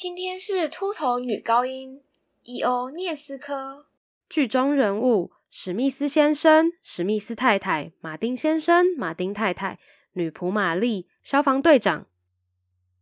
[0.00, 2.04] 今天是秃头女高音
[2.44, 3.86] 伊欧涅斯科。
[4.28, 9.80] 剧中人物：史密斯先生、史密斯太太、马丁先生、马丁太太、
[10.12, 12.06] 女仆玛丽、消防队长。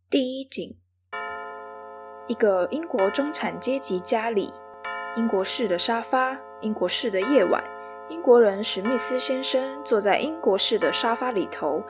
[0.09, 0.75] 第一景：
[2.25, 4.51] 一个英国中产阶级家里，
[5.15, 7.63] 英国式的沙发，英国式的夜晚。
[8.09, 11.83] 英国人史密斯先生坐在英国式的沙发里头，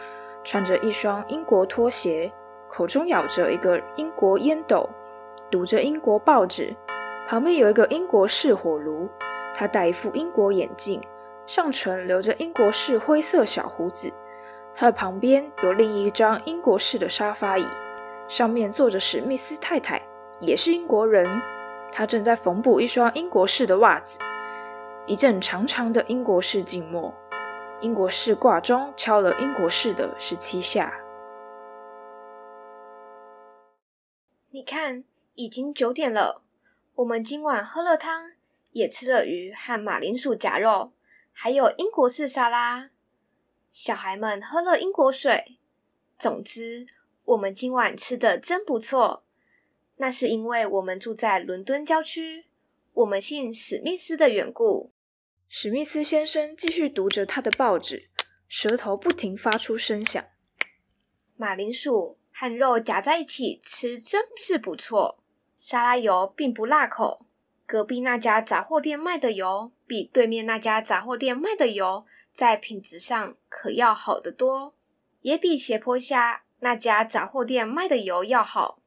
[0.44, 2.30] 穿着一双英国拖鞋，
[2.68, 4.90] 口中咬着一个英国烟斗。
[5.50, 6.76] 读着英国报纸，
[7.28, 9.08] 旁边有一个英国式火炉。
[9.56, 11.02] 他戴一副英国眼镜，
[11.46, 14.12] 上唇留着英国式灰色小胡子。
[14.76, 17.66] 他的旁边有另一张英国式的沙发椅，
[18.28, 20.02] 上面坐着史密斯太太，
[20.40, 21.42] 也是英国人。
[21.92, 24.20] 他正在缝补一双英国式的袜子。
[25.06, 27.14] 一阵长长的英国式静默，
[27.80, 30.94] 英国式挂钟敲了英国式的十七下。
[34.50, 35.04] 你看。
[35.40, 36.42] 已经九点了，
[36.96, 38.32] 我们今晚喝了汤，
[38.72, 40.94] 也吃了鱼和马铃薯夹肉，
[41.32, 42.90] 还有英国式沙拉。
[43.70, 45.60] 小孩们喝了英国水。
[46.18, 46.88] 总之，
[47.26, 49.24] 我们今晚吃的真不错。
[49.98, 52.46] 那是因为我们住在伦敦郊区，
[52.94, 54.92] 我们姓史密斯的缘故。
[55.48, 58.10] 史密斯先生继续读着他的报纸，
[58.48, 60.26] 舌头不停发出声响。
[61.36, 65.18] 马铃薯和肉夹在一起吃真是不错。
[65.56, 67.26] 沙拉油并不辣口，
[67.66, 74.76] 隔壁那家杂货店卖的油比对面那家杂货店卖的油在品质上可要好得多，
[75.22, 78.84] 也比斜坡下那家杂货店卖的油要好。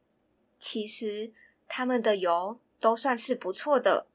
[0.57, 1.33] 其实
[1.67, 4.07] 他们的油都算是不错的，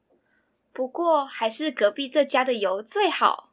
[0.73, 3.51] 不过还是隔壁这家的油最好。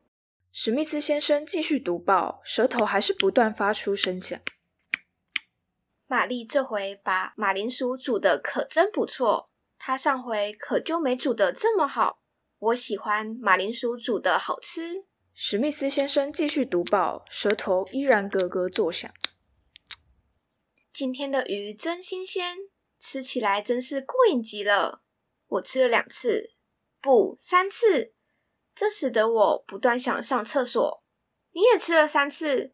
[0.50, 4.40] 史密斯先生继续读报，舌头还是不断发出声响。
[6.14, 12.20] 玛丽这回把马铃薯煮的可真不错，她上回可就没煮的这么好。
[12.60, 15.06] 我喜欢马铃薯煮的好吃。
[15.34, 19.10] 史密斯先生继续读报，舌头依然咯咯作响。
[20.92, 22.58] 今天的鱼真新鲜，
[23.00, 25.02] 吃起来真是过瘾极了。
[25.48, 26.52] 我吃了两次，
[27.02, 28.14] 不，三次，
[28.72, 31.02] 这使得我不断想上厕所。
[31.50, 32.73] 你也吃了三次。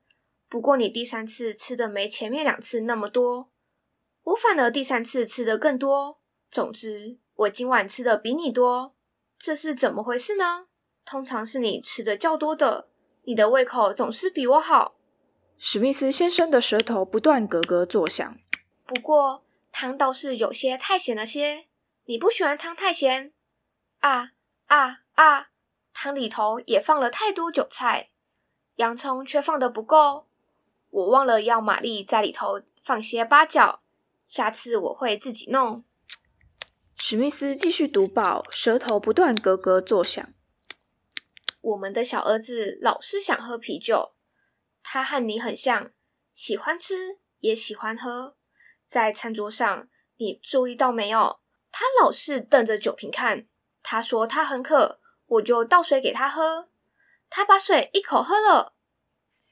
[0.50, 3.52] 不过你第三次吃的没前面两次那么多，
[4.24, 6.18] 我反而第三次吃的更多。
[6.50, 8.96] 总之，我今晚吃的比你多，
[9.38, 10.66] 这是怎么回事呢？
[11.04, 12.88] 通常是你吃的较多的，
[13.22, 14.96] 你的胃口总是比我好。
[15.56, 18.36] 史密斯先生的舌头不断咯咯作响。
[18.84, 21.68] 不过汤倒是有些太咸了些，
[22.06, 23.32] 你不喜欢汤太咸？
[24.00, 24.32] 啊
[24.66, 25.50] 啊啊！
[25.92, 28.10] 汤里头也放了太多韭菜，
[28.76, 30.26] 洋葱却放得不够。
[30.90, 33.80] 我忘了要玛丽在里头放些八角，
[34.26, 35.84] 下次我会自己弄。
[36.96, 40.32] 史密斯继续读报，舌头不断咯咯作响。
[41.60, 44.14] 我们的小儿子老是想喝啤酒，
[44.82, 45.90] 他和你很像，
[46.34, 48.36] 喜欢吃也喜欢喝。
[48.86, 51.40] 在餐桌上，你注意到没有？
[51.70, 53.46] 他老是瞪着酒瓶看。
[53.82, 56.68] 他说他很渴，我就倒水给他喝，
[57.28, 58.74] 他把水一口喝了。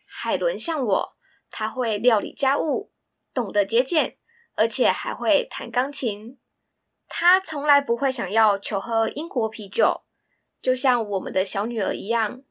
[0.05, 1.18] 海伦像我。
[1.51, 2.93] 他会料理家务，
[3.33, 4.19] 懂得节俭，
[4.55, 6.39] 而且还会弹钢琴。
[7.09, 10.03] 他从来不会想要求喝英国啤酒，
[10.61, 12.43] 就像我们的小女儿一样，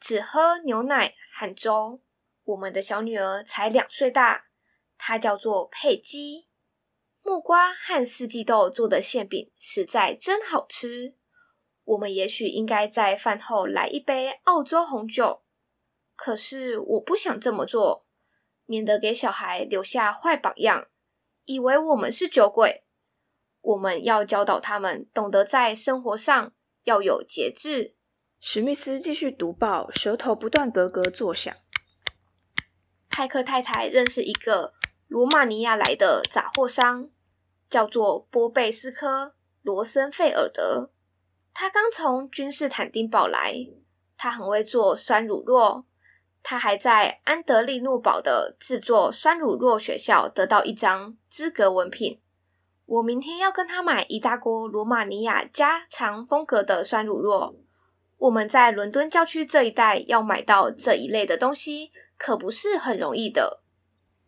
[0.00, 2.00] 只喝牛奶和粥。
[2.44, 4.46] 我们的小女儿才两岁大，
[4.98, 6.48] 她叫做佩姬。
[7.22, 11.14] 木瓜和四季豆做的馅饼实在真好吃。
[11.84, 15.42] 我们也许应该在饭后来一杯澳洲红酒，
[16.16, 18.06] 可是我不想这么做。
[18.70, 20.86] 免得给小孩留下坏榜样，
[21.44, 22.84] 以为我们是酒鬼。
[23.62, 26.52] 我们要教导他们懂得在生活上
[26.84, 27.96] 要有节制。
[28.38, 31.52] 史密斯继续读报，舌头不断咯咯作响。
[33.08, 34.72] 派克太太认识一个
[35.08, 37.10] 罗马尼亚来的杂货商，
[37.68, 39.24] 叫做波贝斯科·
[39.62, 40.92] 罗森费尔德。
[41.52, 43.52] 他刚从君士坦丁堡来，
[44.16, 45.86] 他很会做酸乳酪。
[46.42, 52.20] 他还在安德利诺堡的制作酸乳酪学校得到一张资格文凭。
[52.86, 57.54] 我明天要跟他买一大锅罗马尼亚家常风格的酸乳酪。
[58.18, 63.62] 我们在伦敦郊区这一带要买到这一类的东西，可不是很容易的。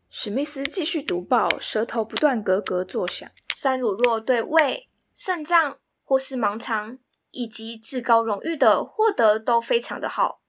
[0.08, 3.28] 史密斯继续读报，舌头不断咯咯作响。
[3.54, 6.98] 酸乳酪对胃、肾脏或是盲肠
[7.30, 10.41] 以及至高荣誉的获得都非常的好。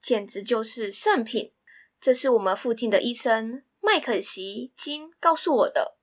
[0.00, 1.52] 简直就是圣品，
[2.00, 5.98] 这是我们附近的医生麦肯锡金告诉我的。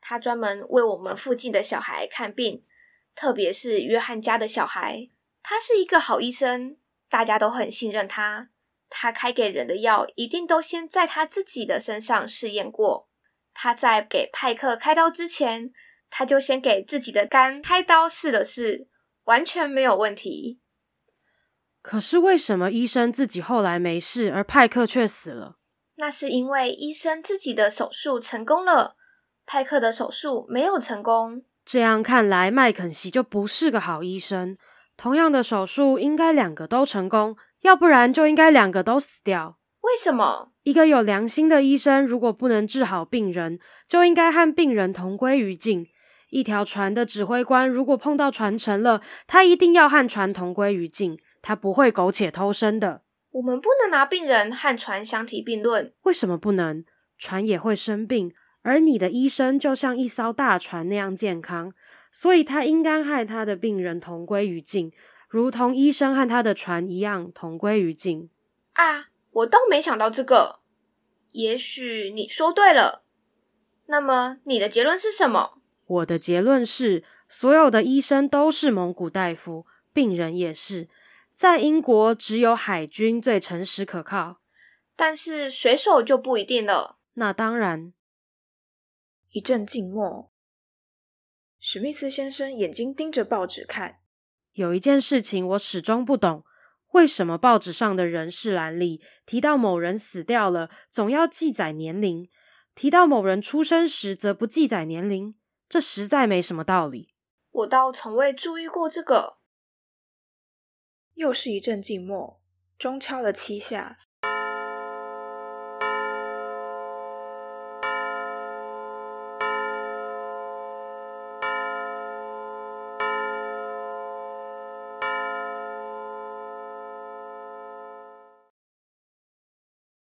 [0.00, 2.64] 他专门为我们附近的小孩看病，
[3.14, 5.10] 特别是约翰家的小孩。
[5.42, 6.76] 他是一个好医生，
[7.08, 8.50] 大家都很信任他。
[8.88, 13.08] 他开给人的药一定都先在他自己的身上试验过。
[13.52, 15.72] 他在给派克开刀之前，
[16.08, 18.88] 他就先给自己的肝开刀试了试，
[19.24, 20.59] 完全没有问题。
[21.82, 25.56] 可是为什么医生自己后来没事，而派克却死了？
[25.96, 28.96] 那是因为医生自己的手术成功了，
[29.44, 31.42] 派克的手术没有成功。
[31.64, 34.56] 这样看来，麦肯锡就不是个好医生。
[34.96, 39.58] 同样的手术，应该两个都成功，要不然就应该两个都死掉。
[39.82, 40.52] 为什么？
[40.62, 45.86] 一个有良心的医生，如果不能治好病人，就应该和病人同归于尽。
[46.28, 51.18] 一条船的指挥官，如果碰到船沉了，他一定要和船同归于尽。
[51.42, 53.02] 他不会苟且偷生的。
[53.32, 55.92] 我们不能拿病人和船相提并论。
[56.02, 56.84] 为什么不能？
[57.16, 58.32] 船也会生病，
[58.62, 61.72] 而你的医生就像一艘大船那样健康，
[62.10, 64.92] 所以他应该和他的病人同归于尽，
[65.28, 68.30] 如同医生和他的船一样同归于尽。
[68.72, 70.60] 啊，我倒没想到这个。
[71.32, 73.04] 也许你说对了。
[73.86, 75.58] 那么你的结论是什么？
[75.86, 80.88] 我的结论是，所有的医生都是蒙古大夫，病人也是。
[81.40, 84.42] 在英国，只有海军最诚实可靠，
[84.94, 86.98] 但是水手就不一定了。
[87.14, 87.94] 那当然。
[89.30, 90.30] 一阵静默，
[91.58, 94.00] 史密斯先生眼睛盯着报纸看。
[94.52, 96.44] 有一件事情我始终不懂：
[96.92, 102.28] 为什么报纸上的人事栏里提到某人死掉了，总要记载年龄；
[102.74, 105.34] 提到某人出生时，则不记载年龄？
[105.66, 107.14] 这实在没什么道理。
[107.50, 109.39] 我倒从未注意过这个。
[111.14, 112.40] 又是一阵静默，
[112.78, 113.98] 钟敲了七下。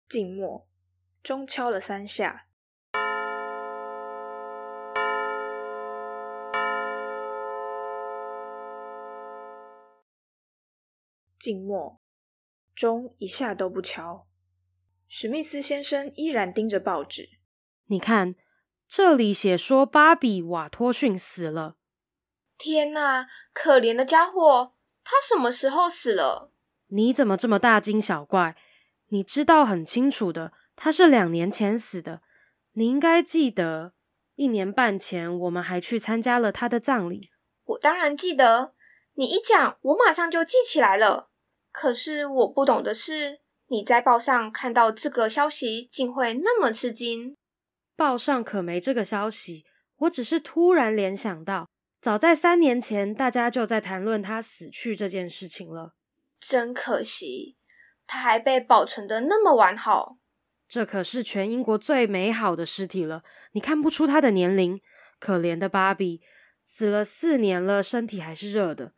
[0.08, 0.68] 静默，
[1.22, 2.49] 钟敲了三下。
[11.40, 12.02] 静默，
[12.76, 14.28] 钟一下都不敲。
[15.08, 17.30] 史密斯先生依然盯着报纸。
[17.86, 18.36] 你看，
[18.88, 21.78] 这里写说芭比·瓦托逊死了。
[22.58, 24.74] 天哪，可怜的家伙！
[25.04, 26.52] 他什么时候死了？
[26.88, 28.58] 你怎么这么大惊小怪？
[29.08, 32.22] 你知道很清楚的，他是两年前死的。
[32.74, 33.94] 你应该记得，
[34.36, 37.32] 一年半前我们还去参加了他的葬礼。
[37.64, 38.76] 我当然记得。
[39.16, 41.29] 你一讲，我马上就记起来了。
[41.82, 47.38] 可是我不懂的是，你在报上看到这个消息，竟会那么吃惊。
[47.96, 49.64] 报上可没这个消息，
[50.00, 51.70] 我只是突然联想到，
[52.02, 55.94] 早在三年前，大家就在谈论他死去这件事情了。
[56.42, 57.56] 真可惜，
[58.06, 60.18] 他还被保存得那么完好。
[60.68, 63.24] 这可是全英国最美好的尸体了，
[63.54, 64.82] 你看不出他的年龄。
[65.18, 66.20] 可怜的芭比，
[66.62, 68.92] 死了四年了，身体还是热的，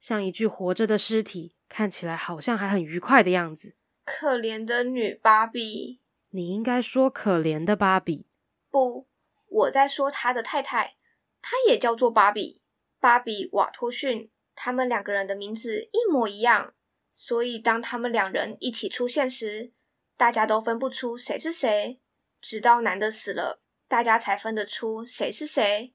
[0.00, 1.54] 像一具活着的尸体。
[1.76, 3.74] 看起来好像还很愉快的样子。
[4.04, 6.00] 可怜的女芭比，
[6.30, 8.28] 你应该说可怜的芭比。
[8.70, 9.08] 不，
[9.48, 10.94] 我在说他的太太，
[11.42, 12.62] 她也叫做芭比，
[13.00, 14.30] 芭比瓦托逊。
[14.54, 16.72] 他们两个人的名字一模一样，
[17.12, 19.72] 所以当他们两人一起出现时，
[20.16, 22.00] 大家都分不出谁是谁。
[22.40, 25.92] 直到男的死了，大家才分得出谁是谁。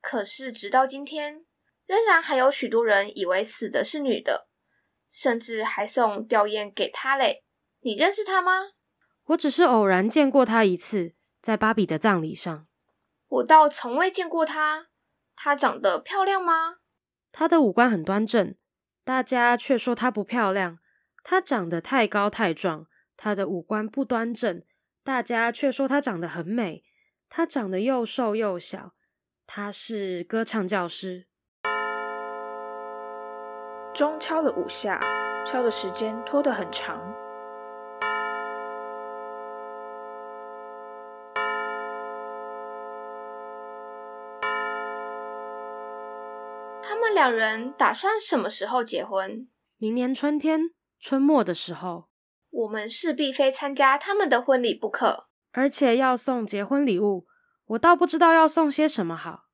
[0.00, 1.44] 可是直到今天，
[1.86, 4.49] 仍然还有许多人以为死的是女的。
[5.10, 7.44] 甚至还送吊唁给他嘞。
[7.80, 8.52] 你认识他吗？
[9.26, 12.66] 我只是偶然见过他一次，在芭比的葬礼上。
[13.28, 14.88] 我倒从未见过他。
[15.36, 16.76] 他长得漂亮吗？
[17.32, 18.54] 他的五官很端正，
[19.04, 20.78] 大家却说他不漂亮。
[21.22, 22.86] 他长得太高太壮，
[23.16, 24.62] 他的五官不端正，
[25.02, 26.84] 大家却说他长得很美。
[27.28, 28.94] 他长得又瘦又小。
[29.46, 31.28] 他是歌唱教师。
[33.92, 35.00] 钟敲了五下，
[35.44, 36.96] 敲的时间拖得很长。
[46.80, 49.48] 他们两人打算什么时候结婚？
[49.76, 50.70] 明年春天，
[51.00, 52.08] 春末的时候。
[52.50, 57.26] 我们势必非参加他们的婚礼不可，而且要送结婚礼物。
[57.66, 59.46] 我倒不知道要送些什么好。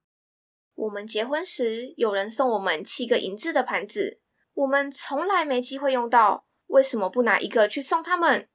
[0.75, 4.21] 我们结婚时，有人送我们七个银质的盘子。
[4.56, 8.48] 我们从来没机会用到，为什么不拿一个去送他们，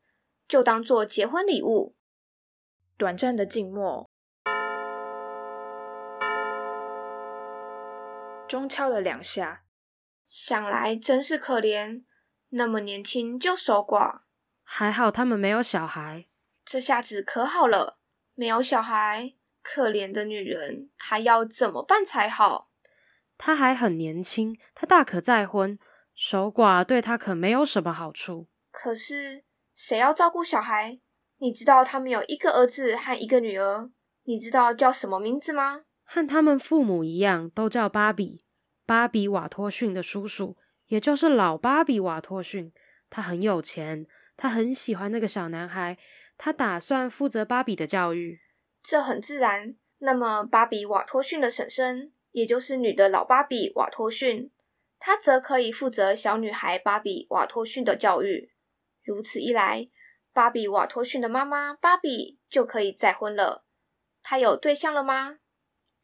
[0.48, 1.96] 就当做结婚礼物？
[2.98, 4.10] 短暂的静默，
[8.48, 9.64] 钟敲了两下。
[10.26, 12.04] 想来真是可怜，
[12.50, 14.22] 那么年轻就守寡。
[14.64, 16.26] 还好他们没有小孩。
[16.66, 18.00] 这下子可好了，
[18.34, 22.72] 没有小孩，可怜的女人，她要怎么办才好？
[23.38, 25.78] 她还很年轻，她大可再婚，
[26.24, 28.48] 守寡对他可没有什么好处。
[28.70, 31.00] 可是谁要照顾小孩？
[31.40, 33.90] 你知道他们有一个儿子和一个女儿，
[34.26, 35.82] 你知道叫什么名字吗？
[36.04, 38.46] 和他们父母一样，都叫芭比。
[38.86, 42.72] 芭比瓦托逊的叔叔，也就是老芭比瓦托逊，
[43.10, 44.06] 他很有钱，
[44.38, 45.98] 他很喜欢那个小男孩，
[46.38, 48.40] 他打算负责芭比的教育。
[48.84, 49.76] 这很自然。
[49.98, 54.52] 那么，芭比瓦托逊的婶婶，也就是女的老芭比瓦托逊，
[55.04, 58.54] 她则可以负责小女孩芭比瓦托逊的教育。
[59.04, 59.90] 如此一来，
[60.32, 63.66] 芭比瓦托逊的妈妈芭比就可以再婚了。
[64.22, 65.40] 她有对象了吗？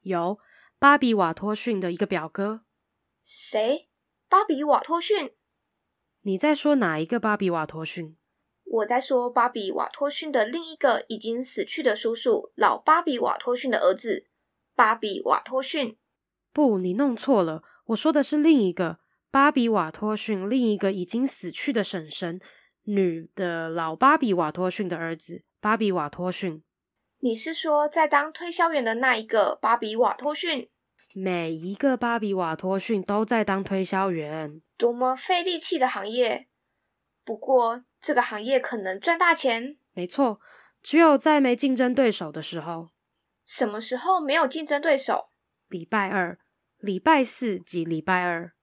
[0.01, 0.39] 有，
[0.79, 2.61] 芭比瓦托逊的一个表哥。
[3.23, 3.87] 谁？
[4.27, 5.35] 芭比瓦托逊？
[6.21, 8.17] 你在说哪一个芭比瓦托逊？
[8.63, 14.27] 我在说芭比瓦托逊的另一个已经死去的叔叔，老芭比瓦托逊的儿子，
[14.73, 15.99] 芭比瓦托逊。
[16.51, 17.61] 不，你弄错了。
[17.87, 18.99] 我说的是另一个
[19.31, 22.39] 芭比瓦托逊，另一个已经死去的婶婶，
[22.83, 26.63] 女的老芭比瓦托逊的儿子，芭比瓦托逊。
[27.19, 30.69] 你是说在当推销员的那一个芭比瓦托逊？
[31.13, 36.47] 每一个芭比瓦托逊都在当推销员，多么费力气的行业！
[37.23, 39.77] 不过这个行业可能赚大钱。
[39.93, 40.39] 没错，
[40.81, 42.89] 只有在没竞争对手的时候。
[43.43, 45.29] 什么时候没有竞争对手？
[45.69, 46.37] 礼拜二、
[46.87, 48.53] 礼拜四及礼拜二。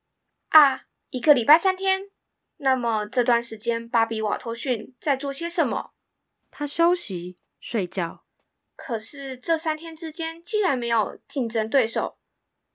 [0.49, 2.09] 啊，一个礼拜三天。
[2.57, 5.93] 那么这段时间，芭比瓦托逊在做些什么？
[6.50, 8.25] 他休息、睡觉。
[8.75, 12.16] 可是这三天之间，既然没有竞争对手。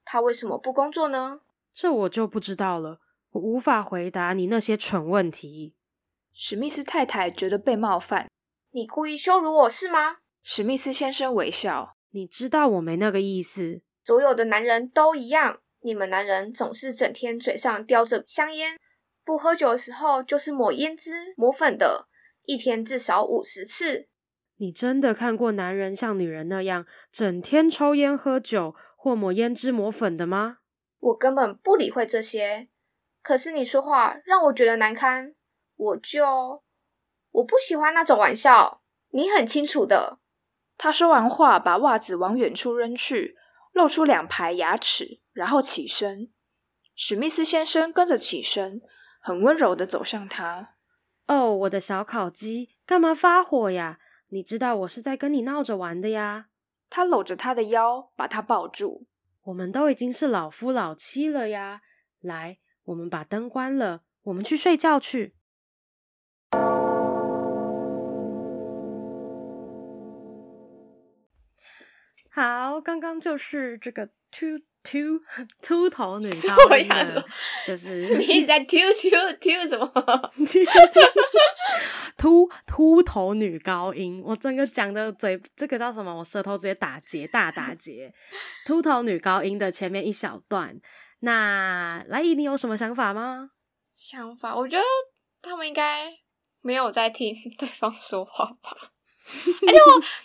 [0.05, 1.41] 他为什么不工作呢？
[1.73, 3.01] 这我就不知道了，
[3.31, 5.73] 我无法回答你那些蠢问题。
[6.31, 8.29] 史密斯太太觉得被冒犯。
[8.69, 10.17] 你故意羞辱我是吗？
[10.43, 11.95] 史密斯先生微笑。
[12.11, 13.81] 你知道我没那个意思。
[14.09, 18.75] 所有的男人都一样，你们男人总是整天嘴上叼着香烟，
[19.23, 22.07] 不喝酒的时候就是抹胭脂、抹粉的，
[22.41, 24.07] 一天至少五十次。
[24.57, 28.73] 你真的看过男人像女人那样整天抽烟喝酒？
[28.97, 30.57] 或抹胭脂、抹粉的吗？
[30.99, 32.67] 我根本不理会这些。
[33.21, 35.35] 可是你说话让我觉得难堪，
[35.75, 36.63] 我就
[37.29, 38.81] 我不喜欢那种玩笑。
[39.11, 40.17] 你很清楚的。
[40.79, 43.37] 他说完话，把袜子往远处扔去，
[43.79, 46.29] 露出两排牙齿，然后起身。
[46.95, 48.81] 史密斯先生跟着起身，
[49.21, 50.75] 很温柔的走向他。
[51.27, 53.99] 哦，我的小烤鸡，干嘛发火呀？
[54.31, 56.47] 你知道我是在跟你闹着玩的呀。
[56.89, 59.07] 他搂着他的腰，把他抱住。
[59.43, 61.79] 我们都已经是老夫老妻了呀！
[62.19, 65.37] 来，我们把灯关了，我们去睡觉去。
[72.39, 74.97] 好，刚刚就是这个秃秃
[75.61, 77.25] 秃头女 高音的，
[77.67, 79.09] 就是你在秃秃
[79.41, 80.31] 秃什么？
[82.15, 86.15] 秃秃头女高音，我整个讲的嘴，这个叫什么？
[86.15, 88.13] 我舌头直接打结，大打结。
[88.65, 90.79] 秃头女高音的前面一小段，
[91.19, 93.49] 那来姨，你有什么想法吗？
[93.97, 94.83] 想法，我觉得
[95.41, 96.09] 他们应该
[96.61, 98.93] 没有在听对方说话吧。
[99.67, 99.79] 哎呦，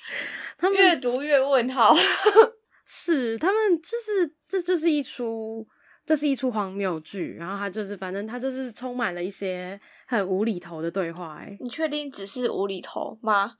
[0.58, 1.94] 他们越读越问号。
[2.86, 5.66] 是，他们就是，这就是一出。
[6.06, 11.38] 这是一出荒谬剧，然后他就是，反正他就是充满了一些很无厘头的对话。
[11.38, 13.52] 哎，你确定只是无厘头吗？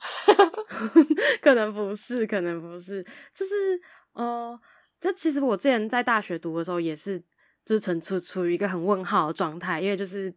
[1.41, 3.03] 可能不是，可能不是，
[3.35, 3.81] 就是
[4.13, 4.61] 呃，
[5.01, 7.19] 这其实我之前在大学读的时候也是，
[7.65, 10.31] 就是纯处处于一个很问号的状态，因为就是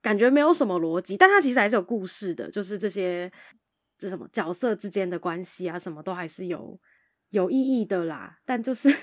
[0.00, 3.30] 感觉没有什么逻辑，但他其实还是有故事的，就是这些
[3.98, 6.78] 这什么角色之间的关系啊，什么都还是有
[7.30, 8.88] 有意义的啦，但就是。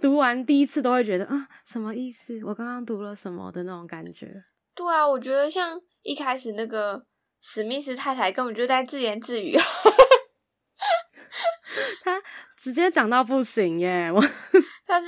[0.00, 2.40] 读完第一次都会觉得啊，什么意思？
[2.44, 4.42] 我刚刚读了什么的那种感觉。
[4.74, 7.06] 对啊，我觉得像一开始那个
[7.40, 9.54] 史密斯太太根本就在自言自语，
[12.02, 12.20] 他
[12.58, 14.10] 直接讲到不行耶！
[14.10, 14.20] 我，
[14.86, 15.06] 他是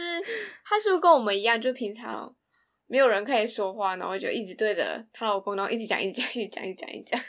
[0.64, 2.32] 他是不是跟我们一样，就平常
[2.86, 7.20] 没有人可以说话，然后就一直对着她老公，然后一直讲，一直讲，一直讲，一直讲，一直讲。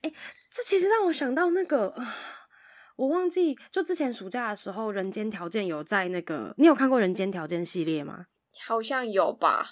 [0.00, 0.10] 哎，
[0.50, 1.94] 这其实让我想到那个。
[2.96, 8.26] 我忘记，就之前暑假的时候，《人间条件》有在那个，你有看过《人间条件》系列吗？
[8.66, 9.64] 好像有吧。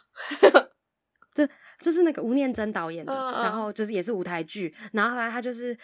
[1.35, 1.45] 这
[1.81, 5.77] 就是那个吴念真导演的，嗯嗯，然后就是也是舞台剧，然后后来他就是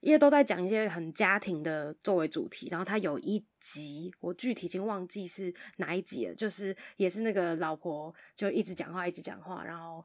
[0.00, 10.02] 因为都在讲一些很家庭的作为主题，然后他有一集我具体已经忘记是哪一集了，就是也是那个老婆就一直讲话，一直讲话，然后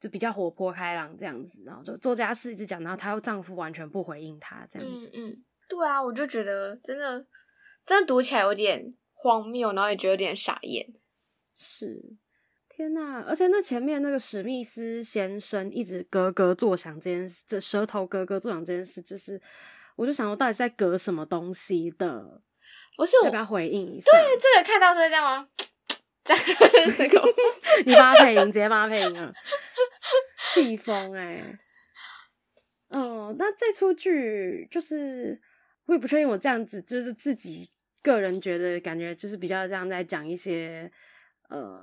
[0.00, 5.10] 就比较活泼开朗这样子，然后就做家事一直讲，然后她又丈夫完全不回应她这样子。
[5.14, 7.26] 嗯嗯，对啊，我就觉得真的
[7.84, 10.86] 真的读起来有点荒谬，然后也觉得有点傻眼。
[11.54, 12.16] 是。
[12.68, 13.24] 天呐！
[13.26, 19.42] 而且那前面那个史密斯先生一直咯咯作响这件事，这舌头咯咯作响这件事，就是
[19.96, 22.40] 我就想说，到底是在隔什么东西的？
[22.96, 24.12] 不是我要不要回应一下？
[24.12, 25.48] 对，这个看到是会这样吗？
[27.84, 29.32] 你帮他配音，直接帮他配音了，
[30.52, 31.58] 气疯哎！
[32.88, 35.40] 嗯，那这出剧就是
[35.86, 37.70] 我也不确定，我这样子就是自己
[38.02, 40.90] 个人觉得感觉就是比较这样在讲一些。
[41.50, 41.82] 呃，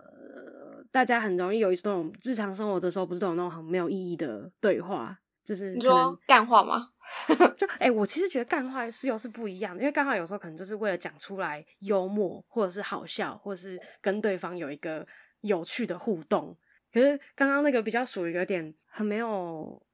[0.92, 6.90] 大家很容易有一种日常生活的时候，不是都有那种很没有意义的对话，就是你说干话吗？
[7.58, 15.04] 就哎、欸，我其实觉得干话是又是不一样的，因为干话有时候可能就是为了讲出来幽默，或者是好笑，或者是跟对方有一个
[15.42, 16.56] 有趣的互动。
[16.96, 19.86] 可是刚刚那个比较属于有点很没有，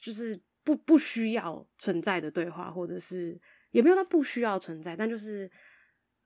[0.00, 3.40] 就是不不需要存在的对话，或者是
[3.72, 5.50] 也没有到不需要存在，但就是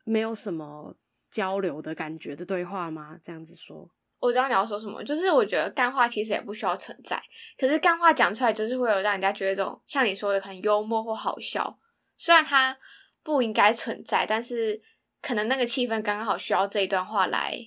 [0.04, 0.94] 没有什么。
[1.30, 3.14] 交流的感觉的对话吗？
[3.22, 3.86] 这样子说，
[4.18, 7.22] 我知道你要说什么，就是我觉得干话其实也不需要存在，
[7.58, 11.78] 可是干话讲出来就是会有让人家觉得一种像你说的很幽默或好笑，
[12.16, 12.78] 虽然它
[13.22, 14.80] 不应该存在，但是
[15.20, 17.58] 可能那个气氛刚刚好需要这一段话来、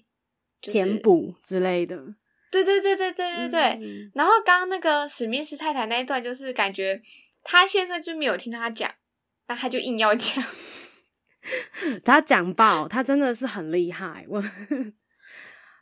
[0.62, 1.98] 就是、填补之类的。
[2.52, 3.62] 对对对对对对对。
[3.82, 7.02] 嗯、然后刚刚那个史密斯太太那一段，就是感觉
[7.44, 8.92] 他先生就没有听他讲，
[9.48, 10.44] 那他就硬要讲。
[12.06, 14.26] 他讲爆，他真的是很厉害。
[14.28, 14.44] 我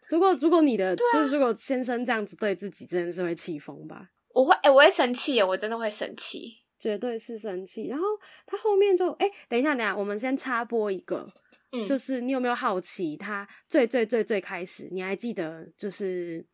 [0.08, 4.10] 如果如果你的、啊、就是如果先生这样子对自己，真的是会气疯吧？
[4.34, 7.88] 我会，哎、欸，我会生气耶，我真的会生气，绝对是生气。
[7.88, 8.06] 然后
[8.46, 11.28] 他后面就，哎、欸，等一下，等一下，我们先插播一个，
[11.72, 16.46] 嗯，就是你有没有好奇，他最最最最开始，你还记得，就是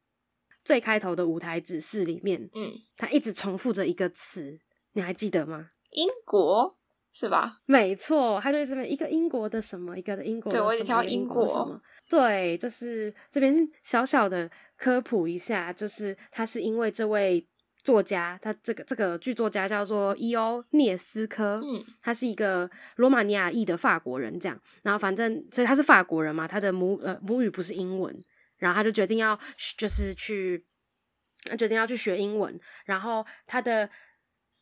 [0.64, 4.60] 最开头的舞台指示里面，嗯，他一直重复着一个词，
[4.94, 5.72] 你还记得吗？
[5.92, 6.78] 英国。
[7.18, 7.62] 是吧？
[7.66, 11.82] 没错，他就是这边一个英国的什么，一个的英国的，对，我也挑英国什么。
[12.10, 17.48] 对，就是这边小小的科普一下，就是他是因为这位
[17.86, 24.60] 作家，他这个这个剧作家叫做伊欧涅斯科，嗯，他是一个罗马尼亚裔的法国人，这样。
[24.84, 28.14] 然后反正，所以他是法国人嘛，他的母呃母语不是英文，
[28.58, 29.40] 然后他就决定要
[29.78, 30.66] 就是去，
[31.44, 33.90] 他决定要去学英文，然后他的。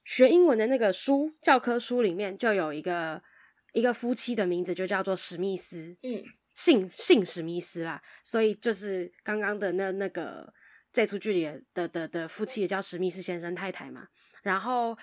[0.06, 3.24] 学英文的那个书教科书里面就有一个
[3.72, 6.22] 一个夫妻的名字，就叫做史密斯，嗯，
[6.54, 10.54] 姓姓史密斯啦，所以就是刚刚的那那个
[10.94, 14.08] 这出剧里的的的，的夫妻也叫史密斯先生太太嘛。
[14.44, 14.98] 然后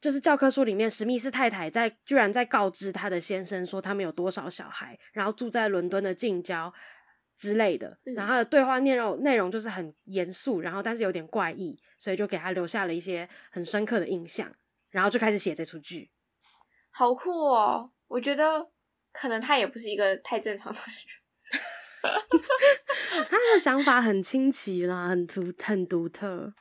[0.00, 6.74] 就是教科书里面史密斯太太在居然在告知他的先生说他们有多少小孩，然后住在伦敦的近郊。
[7.38, 14.50] 之类的，然后他的对话内容内容就是很严肃，然后但是有点怪异，所以就给他留下了一些很深刻的印象，
[14.88, 16.10] 然后就开始写这出剧。
[16.90, 17.92] 好酷哦！
[18.08, 18.70] 我觉得
[19.12, 21.60] 可能他也不是一个太正常的人，
[23.28, 26.54] 他的想法很清奇啦，很独很独特。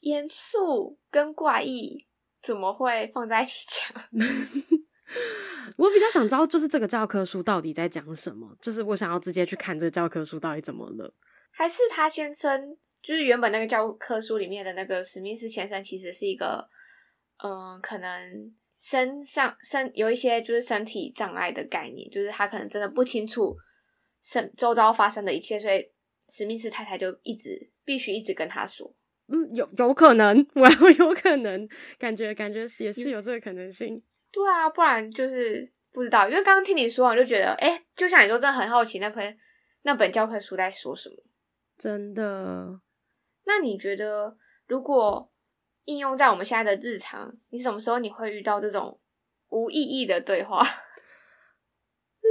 [0.00, 2.06] 严肃跟怪异
[2.42, 4.02] 怎么会放在一起讲？
[5.78, 8.56] 我比较想知道，就是这个教科书到底在讲什么？
[8.60, 11.14] 就是我想要直接去看这个教科书到底怎么了？
[11.50, 16.68] 还是他先生，就是原本那个教科书里面的那个史密斯先生，其实是一个，
[17.42, 23.56] 嗯、呃，可能身上身有一些就是身体障碍的概念，就是他可能真的不清楚
[24.24, 25.86] 身周遭发生的一切，所以
[26.30, 28.90] 史密斯太太就一直必须一直跟他说，
[29.28, 34.02] 嗯，有有可能， 我还会有可能，感觉感觉也是有这个可能性。
[34.32, 39.38] 对啊，不然就是不知道，因为刚刚听你说，我就觉得，哎，就像你说，真的很好奇那本
[39.82, 41.16] 那本教科书在说什么。
[41.76, 42.80] 真的？
[43.44, 44.34] 那你觉得，
[44.66, 45.30] 如果
[45.84, 48.98] 应用在我们现在的日常，你什么时候你会遇到这种
[49.50, 50.64] 无意义的对话？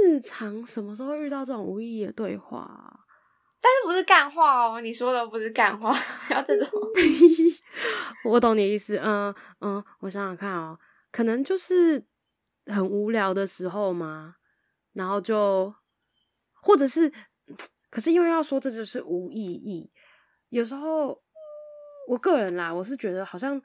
[0.04, 3.00] 日常什么时候遇到这种无意义的对话？
[3.60, 4.80] 但是不是干话哦？
[4.82, 5.96] 你说的不是干话，
[6.30, 6.68] 要这种。
[8.24, 10.78] 我懂你意思，嗯嗯，我想想看哦。
[11.10, 12.04] 可能就是
[12.66, 14.36] 很无聊的时候嘛，
[14.92, 15.74] 然后就，
[16.60, 17.10] 或者是，
[17.88, 19.90] 可是因为要说这就是无意义，
[20.50, 21.22] 有时候
[22.08, 23.60] 我个人啦，我是觉得好像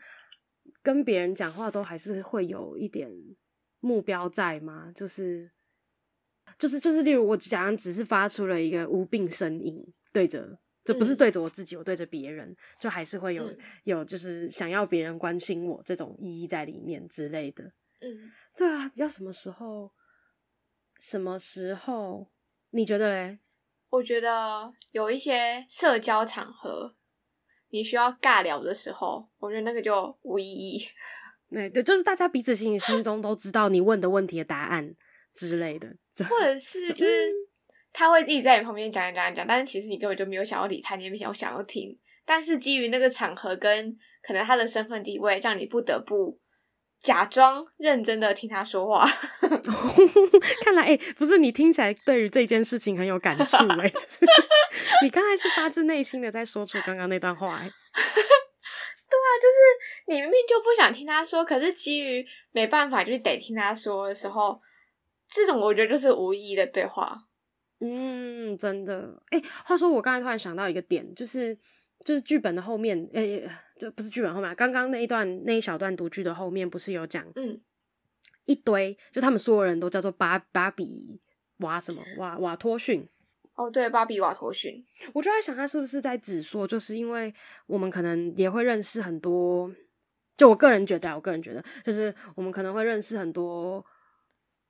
[0.82, 3.12] 跟别人讲话都还是会有一点
[3.80, 5.52] 目标在嘛，就是，
[6.58, 17.64] 就是就是，例如我假如只是发出了一个无病呻吟，对着就不是对着我自己，我对着别人，就还是会有、嗯、有就是想要别人关心我这种意义在里面之类的。
[18.02, 19.92] 嗯，对啊，要什么时候？
[20.98, 22.32] 什么时候？
[22.72, 23.40] 你觉得嘞？
[23.90, 26.96] 我觉得有一些社交场合，
[27.70, 30.82] 你需要尬聊的时候，我觉得那个就无意义。
[31.50, 34.96] 对对，就是大家彼此心里心中都知道你问的问题的答案
[35.48, 37.30] 之类的，就或者是就是。
[37.30, 37.34] 嗯
[37.92, 41.98] 他会一直在你旁边讲讲讲讲，但是其实你根本就没有想要理他，你也没想要想要听。
[42.24, 46.40] 但是基于那个场合跟可能他的身份地位，让你不得不
[47.00, 49.10] 假装认真的听他说话。
[50.64, 54.24] 看来，哎、欸，不是你听起来对于这件事情很有感触哎、欸， 就是
[55.02, 57.70] 你刚才是发自内心的在说出刚刚那段话哎、欸。
[59.10, 59.58] 对啊，就是
[60.10, 64.62] 你明明就不想听他说，可是基于没办法，就是得听他说的时候，
[65.30, 67.26] 这种我觉得就是无意义的对话。
[67.82, 69.22] 嗯，真的。
[69.30, 71.58] 哎、欸，话说我刚才突然想到一个点，就是
[72.04, 77.62] 就是剧本的后面，哎、欸，就不是剧本后面，刚刚那一段那一小段读剧的后面不是有讲，嗯，
[78.46, 81.22] 一堆就他们所有人都叫做芭芭比
[81.60, 83.08] 瓦什么瓦瓦托逊。
[83.56, 84.86] 哦，对，芭比瓦托逊。
[85.14, 87.34] 我就在想，他是不是在指说，就是因为
[87.68, 89.72] 我们可能也会认识很多，
[90.36, 93.86] 就我个人觉得，我个人觉得，就是我们可能会认识很多。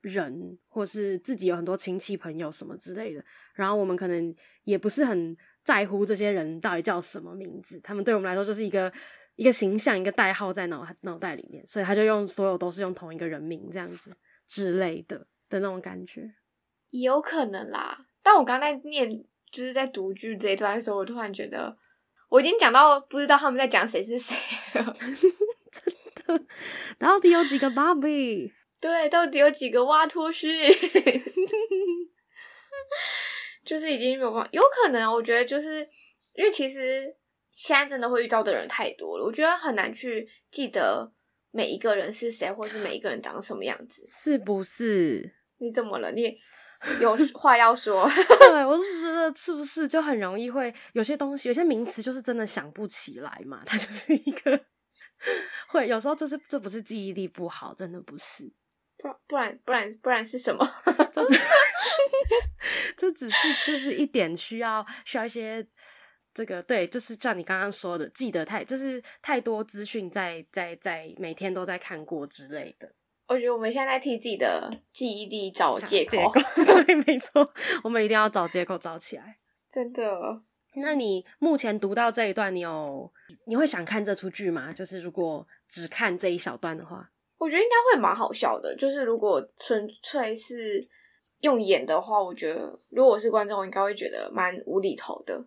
[0.02, 8.92] 人，或是自己有很多亲戚朋友什么之类的，然后我们可能也不是很在乎这些人到底叫什么名字，他们对我们来说就是一个
[9.36, 14.16] 一个形象，一个代号在脑脑袋里面，所以他就用所有都是用同一个人名这样子
[14.48, 15.18] 之类的
[15.50, 16.34] 的那种感觉，
[16.90, 18.06] 也有可能啦。
[18.22, 21.78] 但我刚才念就是在读剧这一段的时候，我突然觉得
[22.30, 24.36] 我已经讲到不知道他们在讲谁是谁
[24.80, 24.96] 了，
[25.72, 26.46] 真的，
[26.98, 28.54] 到底有几个芭比？
[28.80, 30.50] 对，到底有几个瓦托逊？
[33.66, 35.88] 就是已经没有办法，有可能，我觉得就是
[36.34, 37.16] 因为其实
[37.52, 41.14] 现在真的会遇到的人太多了，我觉得很难去记得
[41.52, 45.36] 每一个人是谁，或是每一个人长什么样子，是不是？
[45.58, 46.12] 你怎么了？
[46.14, 46.36] 你
[47.02, 48.10] 有 话要说？
[48.40, 54.60] 对， 我是觉得是不是就很容易会有些东西，有些名词就是真的想不起来嘛，它就是一个
[55.68, 58.52] 会有时候就是这不是记忆力不好，真的不是。
[59.02, 60.70] 不不然不然不然是什么？
[61.14, 61.40] 这只，
[62.98, 65.66] 这只是就是一点需要需要一些
[66.34, 72.92] 这个对，就是像你刚刚说的，记得太就是太多资讯在在在每天都在看过之类的。
[73.28, 76.18] 我觉得我们现在在替自己的记忆力找借口，
[76.84, 77.48] 对，没错，
[77.84, 79.38] 我们一定要找借口找起来。
[79.72, 80.42] 真的？
[80.76, 83.14] 那你目前读到这一段，你有
[83.46, 84.74] 你会想看这出剧吗？
[84.74, 87.12] 就是如果只看这一小段的话。
[87.40, 90.86] 我觉得应该会蛮好笑的，就是如果纯粹是
[91.40, 95.42] 用演的话，我觉得如果我是观众，我应该会觉得蛮无厘头的。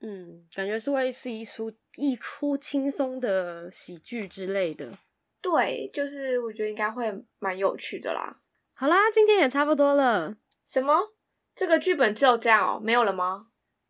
[0.00, 4.92] 嗯，感觉是会是一出一出轻松的喜剧之类的。
[5.40, 8.40] 对，就是我觉得应该会蛮有趣的啦。
[8.74, 10.36] 好啦，今天也差不多了。
[10.66, 11.14] 什么？
[11.54, 12.78] 这个剧本只有这样哦？
[12.78, 13.46] 没有了吗？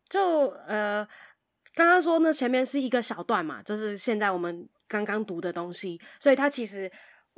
[0.07, 1.05] 就呃，
[1.75, 6.89] 刚刚说呢，前面是一个小段嘛，就是现在我们刚刚读的东西，所以它其实。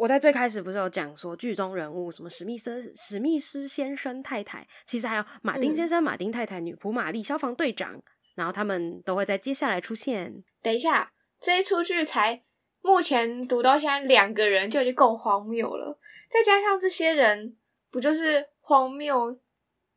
[0.02, 8.02] 我在最开始不是有讲说剧中人物什么史密斯、史密斯先生太太，其实还有马丁先生、嗯、马丁太太、女仆玛丽、消防队长，
[8.34, 10.44] 然后他们都会在接下来出现。
[10.64, 12.42] 等一下，这一出剧才
[12.82, 17.56] 目前读到现在两个人就已经够荒谬了，再加上这些人，
[17.92, 19.38] 不就是荒谬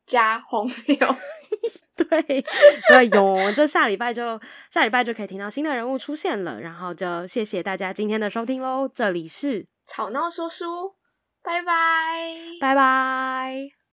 [0.05, 0.95] 加荒谬？
[1.97, 2.45] 对
[2.87, 4.39] 对，有，就下礼拜就
[4.69, 9.65] 下礼拜就可以听到新的人物出现了，然后就谢谢大家今天的收听喽，这里是。
[9.85, 10.95] 吵闹说书，
[11.41, 11.73] 拜拜，
[12.59, 13.84] 拜拜。